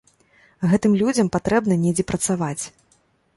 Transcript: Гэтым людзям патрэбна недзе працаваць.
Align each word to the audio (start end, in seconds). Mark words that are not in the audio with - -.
Гэтым 0.71 0.95
людзям 1.01 1.29
патрэбна 1.35 1.77
недзе 1.83 2.07
працаваць. 2.13 2.59